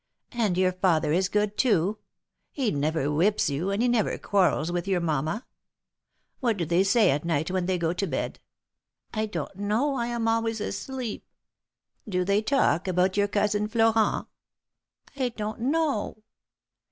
"And 0.31 0.57
your 0.57 0.71
father 0.71 1.11
is 1.13 1.29
good, 1.29 1.59
too? 1.59 1.99
He 2.49 2.71
never 2.71 3.11
whips 3.11 3.51
you, 3.51 3.69
and 3.69 3.83
he 3.83 3.87
never 3.87 4.17
quarrels 4.17 4.71
with 4.71 4.87
your 4.87 4.99
mamma? 4.99 5.45
What 6.39 6.57
do 6.57 6.65
they 6.65 6.83
say 6.83 7.11
at 7.11 7.23
night, 7.23 7.51
when 7.51 7.67
they 7.67 7.77
go 7.77 7.93
to 7.93 8.07
bed?"" 8.07 8.39
I 9.13 9.27
donT 9.27 9.57
know; 9.57 9.93
I 9.93 10.07
am 10.07 10.27
always 10.27 10.59
asleep."" 10.59 11.27
Do 12.09 12.25
they 12.25 12.41
talk 12.41 12.87
about 12.87 13.15
your 13.15 13.27
Cousin 13.27 13.67
Florent?" 13.67 14.25
"I 15.15 15.29
donT 15.37 15.59
know." 15.59 16.23